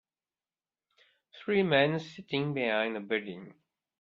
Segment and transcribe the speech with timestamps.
[1.35, 3.53] Three men sitting behind a building.